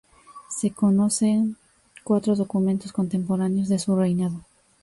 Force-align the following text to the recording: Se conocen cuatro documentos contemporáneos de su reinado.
Se 0.49 0.71
conocen 0.71 1.57
cuatro 2.03 2.35
documentos 2.35 2.91
contemporáneos 2.91 3.69
de 3.69 3.77
su 3.77 3.95
reinado. 3.95 4.43